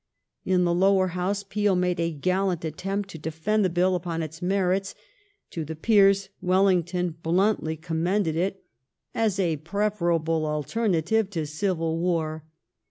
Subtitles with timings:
[0.43, 4.41] In the Lower House Peel made a gallant attempt to defend the Bill upon its
[4.41, 4.95] merits;
[5.51, 8.63] to the Peei s Wellington bluntly commended it
[9.13, 12.43] as a preferable alternative to civil war.